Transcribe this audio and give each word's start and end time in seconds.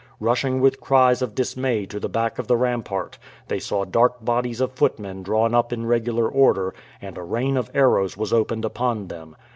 Rushing 0.19 0.61
with 0.61 0.81
cries 0.81 1.21
of 1.21 1.35
dismay 1.35 1.85
to 1.85 1.99
the 1.99 2.09
back 2.09 2.39
of 2.39 2.47
the 2.47 2.57
rampart, 2.57 3.19
they 3.49 3.59
saw 3.59 3.85
dark 3.85 4.25
bodies 4.25 4.59
of 4.59 4.71
footmen 4.71 5.21
drawn 5.21 5.53
up 5.53 5.71
in 5.71 5.85
regular 5.85 6.27
order, 6.27 6.73
and 7.03 7.19
a 7.19 7.23
rain 7.23 7.55
of 7.55 7.69
arrows 7.75 8.17
was 8.17 8.33
opened 8.33 8.65
upon 8.65 9.09
them. 9.09 9.35